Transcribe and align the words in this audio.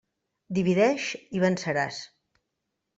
Divideix 0.59 1.05
i 1.41 1.45
venceràs. 1.47 2.05